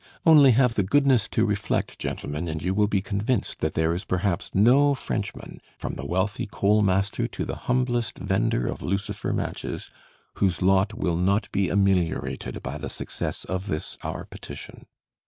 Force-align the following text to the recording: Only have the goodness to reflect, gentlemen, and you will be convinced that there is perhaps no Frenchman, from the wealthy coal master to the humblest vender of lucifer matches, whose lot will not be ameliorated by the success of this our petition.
Only 0.25 0.49
have 0.53 0.73
the 0.73 0.81
goodness 0.81 1.27
to 1.27 1.45
reflect, 1.45 1.99
gentlemen, 1.99 2.47
and 2.47 2.59
you 2.59 2.73
will 2.73 2.87
be 2.87 3.03
convinced 3.03 3.59
that 3.59 3.75
there 3.75 3.93
is 3.93 4.03
perhaps 4.03 4.49
no 4.51 4.95
Frenchman, 4.95 5.61
from 5.77 5.93
the 5.93 6.07
wealthy 6.07 6.47
coal 6.49 6.81
master 6.81 7.27
to 7.27 7.45
the 7.45 7.55
humblest 7.69 8.17
vender 8.17 8.65
of 8.65 8.81
lucifer 8.81 9.31
matches, 9.31 9.91
whose 10.37 10.59
lot 10.59 10.95
will 10.95 11.17
not 11.17 11.51
be 11.51 11.69
ameliorated 11.69 12.63
by 12.63 12.79
the 12.79 12.89
success 12.89 13.45
of 13.45 13.67
this 13.67 13.99
our 14.01 14.25
petition. 14.25 14.87